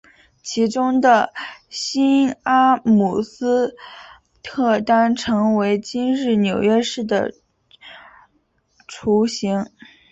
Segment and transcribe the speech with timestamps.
[0.41, 1.31] 其中的
[1.69, 3.75] 新阿姆斯
[4.41, 7.35] 特丹成为今日纽约市的
[8.87, 9.63] 雏形。